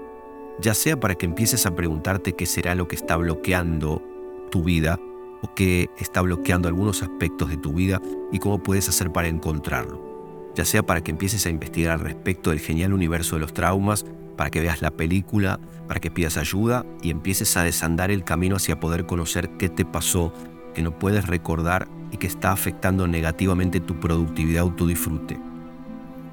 ya 0.60 0.74
sea 0.74 1.00
para 1.00 1.16
que 1.16 1.26
empieces 1.26 1.66
a 1.66 1.76
preguntarte 1.76 2.34
qué 2.34 2.46
será 2.46 2.76
lo 2.76 2.88
que 2.88 2.96
está 2.96 3.16
bloqueando 3.16 4.04
tu 4.52 4.64
vida 4.64 5.00
o 5.42 5.54
qué 5.56 5.90
está 5.98 6.22
bloqueando 6.22 6.68
algunos 6.68 7.02
aspectos 7.02 7.50
de 7.50 7.58
tu 7.58 7.74
vida 7.74 8.02
y 8.32 8.40
cómo 8.40 8.62
puedes 8.62 8.90
hacer 8.90 9.12
para 9.12 9.28
encontrarlo. 9.28 10.08
ya 10.56 10.66
sea 10.66 10.84
para 10.84 11.02
que 11.02 11.12
empieces 11.12 11.46
a 11.46 11.50
investigar 11.50 11.94
al 11.94 12.00
respecto 12.02 12.50
del 12.50 12.60
genial 12.60 12.92
universo 12.92 13.36
de 13.36 13.42
los 13.42 13.54
traumas, 13.54 14.06
para 14.36 14.50
que 14.50 14.60
veas 14.60 14.82
la 14.82 14.92
película, 14.92 15.60
para 15.88 16.02
que 16.02 16.12
pidas 16.12 16.36
ayuda 16.36 16.86
y 17.02 17.12
empieces 17.12 17.56
a 17.56 17.64
desandar 17.64 18.12
el 18.12 18.26
camino 18.26 18.58
hacia 18.58 18.80
poder 18.80 19.06
conocer 19.06 19.52
qué 19.58 19.70
te 19.70 19.86
pasó, 19.86 20.34
que 20.74 20.82
no 20.82 20.98
puedes 20.98 21.28
recordar 21.28 21.88
y 22.12 22.18
que 22.18 22.28
está 22.28 22.52
afectando 22.52 23.08
negativamente 23.08 23.80
tu 23.80 24.00
productividad 24.00 24.66
o 24.66 24.72
tu 24.72 24.88
disfrute. 24.88 25.40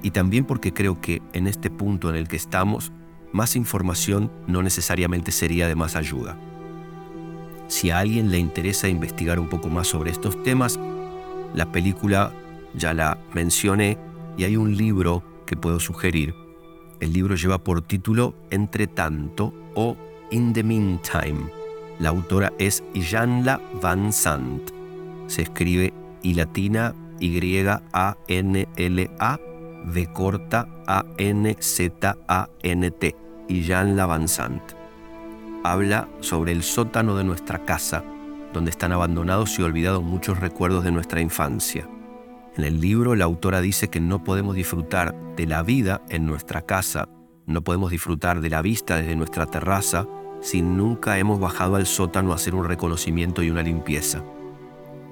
Y 0.03 0.11
también 0.11 0.45
porque 0.45 0.73
creo 0.73 1.01
que 1.01 1.23
en 1.33 1.47
este 1.47 1.71
punto 1.71 2.11
en 2.11 2.17
el 2.17 2.29
que 2.29 2.37
estamos, 2.37 2.93
más 3.33 3.57
información 3.57 4.31
no 4.47 4.63
necesariamente 4.63 5.33
sería 5.33 5.69
de 5.69 5.75
más 5.75 5.97
ayuda. 5.97 6.37
Si 7.69 7.91
a 7.91 7.99
alguien 7.99 8.31
le 8.31 8.39
interesa 8.39 8.89
investigar 8.89 9.41
un 9.41 9.49
poco 9.49 9.69
más 9.69 9.89
sobre 9.89 10.11
estos 10.11 10.41
temas, 10.43 10.79
la 11.55 11.73
película 11.73 12.33
ya 12.75 12.95
la 12.95 13.19
mencioné 13.35 13.99
y 14.37 14.45
hay 14.45 14.57
un 14.57 14.77
libro 14.77 15.23
que 15.47 15.57
puedo 15.57 15.81
sugerir. 15.81 16.35
El 17.01 17.13
libro 17.13 17.35
lleva 17.35 17.59
por 17.59 17.83
título 17.83 18.35
Entre 18.51 18.87
tanto 18.87 19.53
o 19.75 19.97
In 20.31 20.53
the 20.53 20.63
Meantime. 20.63 21.51
La 21.99 22.11
autora 22.11 22.53
es 22.59 22.83
Janla 22.95 23.61
Van 23.83 24.13
Sant. 24.13 24.76
Se 25.27 25.43
escribe 25.43 25.93
y 26.23 26.35
latina 26.35 26.95
Y 27.21 27.41
A 27.93 28.17
N 28.29 28.69
L 28.77 29.11
A 29.19 29.39
V 29.87 30.07
corta 30.13 30.69
A 30.87 31.05
N 31.19 31.57
Z 31.59 32.17
A 32.29 32.49
N 32.63 32.91
T. 32.91 33.17
Janla 33.49 34.07
Van 34.07 34.29
Sant. 34.29 34.63
Habla 35.63 36.09
sobre 36.21 36.53
el 36.53 36.63
sótano 36.63 37.17
de 37.17 37.25
nuestra 37.25 37.65
casa, 37.65 38.05
donde 38.53 38.71
están 38.71 38.93
abandonados 38.93 39.59
y 39.59 39.63
olvidados 39.63 40.03
muchos 40.03 40.39
recuerdos 40.41 40.85
de 40.85 40.93
nuestra 40.93 41.21
infancia. 41.21 41.89
En 42.57 42.65
el 42.65 42.81
libro 42.81 43.15
la 43.15 43.25
autora 43.25 43.61
dice 43.61 43.89
que 43.89 44.01
no 44.01 44.25
podemos 44.25 44.55
disfrutar 44.55 45.15
de 45.37 45.47
la 45.47 45.63
vida 45.63 46.03
en 46.09 46.27
nuestra 46.27 46.63
casa, 46.63 47.09
no 47.47 47.63
podemos 47.63 47.91
disfrutar 47.91 48.41
de 48.41 48.51
la 48.51 48.63
vista 48.63 48.97
desde 48.97 49.15
nuestra 49.15 49.47
terraza 49.47 50.07
si 50.41 50.63
nunca 50.63 51.19
hemos 51.19 51.39
bajado 51.39 51.77
al 51.77 51.87
sótano 51.87 52.33
a 52.33 52.37
hacer 52.37 52.55
un 52.55 52.65
reconocimiento 52.65 53.43
y 53.43 53.51
una 53.51 53.63
limpieza. 53.63 54.25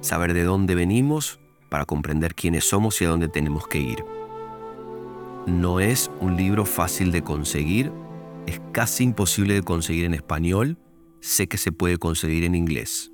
Saber 0.05 0.35
de 0.35 0.43
dónde 0.43 0.75
venimos 0.75 1.39
para 1.67 1.85
comprender 1.85 2.35
quiénes 2.35 2.69
somos 2.69 3.01
y 3.01 3.05
a 3.05 3.09
dónde 3.09 3.27
tenemos 3.27 3.67
que 3.67 3.79
ir. 3.79 4.05
No 5.47 5.79
es 5.79 6.11
un 6.19 6.37
libro 6.37 6.63
fácil 6.63 7.11
de 7.11 7.23
conseguir, 7.23 7.91
es 8.45 8.61
casi 8.71 9.03
imposible 9.03 9.55
de 9.55 9.63
conseguir 9.63 10.05
en 10.05 10.13
español, 10.13 10.77
sé 11.21 11.47
que 11.47 11.57
se 11.57 11.71
puede 11.71 11.97
conseguir 11.97 12.43
en 12.43 12.53
inglés. 12.53 13.11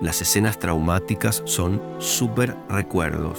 Las 0.00 0.22
escenas 0.22 0.58
traumáticas 0.58 1.42
son 1.44 1.82
súper 1.98 2.56
recuerdos 2.70 3.38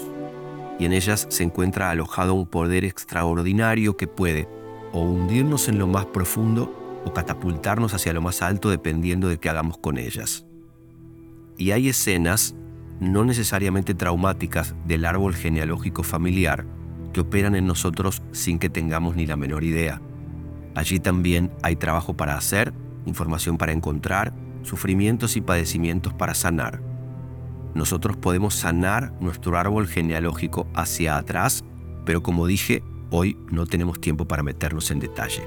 y 0.77 0.85
en 0.85 0.93
ellas 0.93 1.25
se 1.31 1.41
encuentra 1.41 1.89
alojado 1.89 2.35
un 2.35 2.45
poder 2.45 2.85
extraordinario 2.85 3.97
que 3.97 4.05
puede 4.05 4.47
o 4.91 5.01
hundirnos 5.01 5.67
en 5.67 5.79
lo 5.79 5.87
más 5.87 6.05
profundo 6.05 7.01
o 7.05 7.11
catapultarnos 7.11 7.95
hacia 7.95 8.13
lo 8.13 8.21
más 8.21 8.43
alto 8.43 8.69
dependiendo 8.69 9.29
de 9.29 9.39
qué 9.39 9.49
hagamos 9.49 9.79
con 9.79 9.97
ellas. 9.97 10.45
Y 11.57 11.71
hay 11.71 11.89
escenas 11.89 12.55
no 12.99 13.25
necesariamente 13.25 13.93
traumáticas 13.93 14.75
del 14.85 15.05
árbol 15.05 15.35
genealógico 15.35 16.03
familiar 16.03 16.65
que 17.11 17.21
operan 17.21 17.55
en 17.55 17.67
nosotros 17.67 18.23
sin 18.31 18.59
que 18.59 18.69
tengamos 18.69 19.15
ni 19.15 19.25
la 19.25 19.35
menor 19.35 19.63
idea. 19.63 20.01
Allí 20.75 20.99
también 20.99 21.51
hay 21.61 21.75
trabajo 21.75 22.15
para 22.15 22.35
hacer, 22.35 22.73
información 23.05 23.57
para 23.57 23.71
encontrar 23.71 24.33
sufrimientos 24.63 25.35
y 25.35 25.41
padecimientos 25.41 26.13
para 26.13 26.33
sanar. 26.33 26.81
Nosotros 27.75 28.17
podemos 28.17 28.55
sanar 28.55 29.13
nuestro 29.19 29.57
árbol 29.57 29.87
genealógico 29.87 30.67
hacia 30.73 31.17
atrás, 31.17 31.63
pero 32.05 32.23
como 32.23 32.47
dije, 32.47 32.83
hoy 33.09 33.37
no 33.51 33.65
tenemos 33.65 33.99
tiempo 33.99 34.27
para 34.27 34.43
meternos 34.43 34.89
en 34.91 34.99
detalle. 34.99 35.43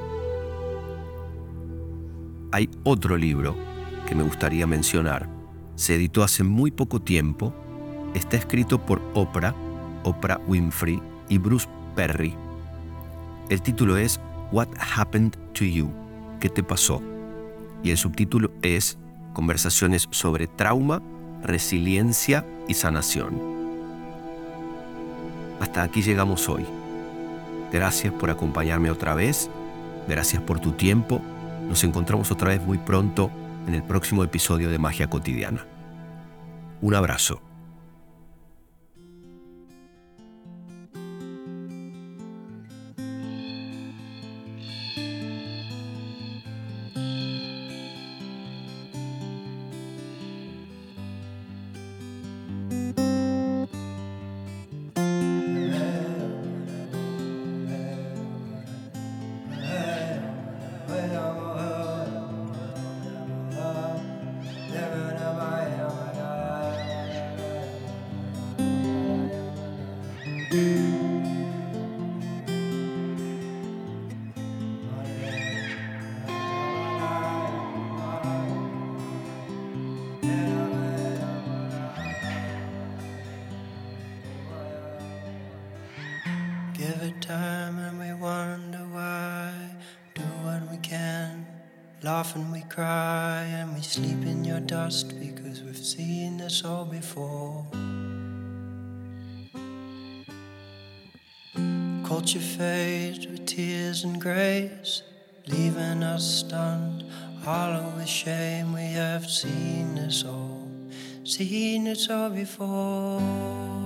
Hay 2.52 2.70
otro 2.84 3.16
libro 3.16 3.56
que 4.08 4.14
me 4.14 4.22
gustaría 4.22 4.66
mencionar. 4.66 5.35
Se 5.76 5.94
editó 5.94 6.24
hace 6.24 6.42
muy 6.42 6.70
poco 6.70 7.00
tiempo. 7.00 7.52
Está 8.14 8.38
escrito 8.38 8.84
por 8.84 9.02
Oprah, 9.14 9.54
Oprah 10.04 10.40
Winfrey 10.48 11.00
y 11.28 11.36
Bruce 11.36 11.68
Perry. 11.94 12.34
El 13.50 13.60
título 13.60 13.98
es 13.98 14.18
What 14.52 14.68
Happened 14.96 15.36
to 15.52 15.64
You? 15.64 15.90
¿Qué 16.40 16.48
te 16.48 16.62
pasó? 16.62 17.02
Y 17.82 17.90
el 17.90 17.98
subtítulo 17.98 18.50
es 18.62 18.98
conversaciones 19.34 20.08
sobre 20.10 20.46
trauma, 20.46 21.02
resiliencia 21.42 22.46
y 22.66 22.74
sanación. 22.74 23.38
Hasta 25.60 25.82
aquí 25.82 26.00
llegamos 26.00 26.48
hoy. 26.48 26.64
Gracias 27.70 28.14
por 28.14 28.30
acompañarme 28.30 28.90
otra 28.90 29.14
vez, 29.14 29.50
gracias 30.08 30.42
por 30.42 30.58
tu 30.58 30.72
tiempo. 30.72 31.20
Nos 31.68 31.84
encontramos 31.84 32.30
otra 32.30 32.48
vez 32.48 32.64
muy 32.64 32.78
pronto 32.78 33.30
en 33.66 33.74
el 33.74 33.82
próximo 33.82 34.24
episodio 34.24 34.70
de 34.70 34.78
Magia 34.78 35.08
Cotidiana. 35.08 35.66
Un 36.80 36.94
abrazo. 36.94 37.45
Time 87.20 87.78
and 87.78 87.98
we 87.98 88.12
wonder 88.20 88.84
why. 88.92 89.52
Do 90.14 90.22
what 90.42 90.70
we 90.70 90.78
can, 90.78 91.46
laugh 92.02 92.36
and 92.36 92.52
we 92.52 92.62
cry, 92.62 93.42
and 93.42 93.74
we 93.74 93.82
sleep 93.82 94.24
in 94.24 94.44
your 94.44 94.60
dust 94.60 95.18
because 95.18 95.62
we've 95.62 95.76
seen 95.76 96.38
this 96.38 96.64
all 96.64 96.84
before. 96.84 97.66
Culture 102.04 102.38
fades 102.38 103.26
with 103.26 103.46
tears 103.46 104.04
and 104.04 104.20
grace, 104.20 105.02
leaving 105.48 106.02
us 106.02 106.24
stunned, 106.40 107.04
hollow 107.42 107.92
with 107.96 108.08
shame. 108.08 108.72
We 108.72 108.86
have 108.92 109.28
seen 109.28 109.96
this 109.96 110.24
all, 110.24 110.68
seen 111.24 111.84
this 111.84 112.08
all 112.08 112.30
before. 112.30 113.85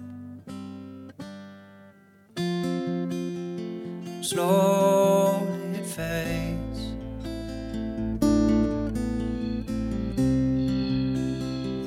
Slowly 4.31 5.75
it 5.75 5.85
fades. 5.85 6.79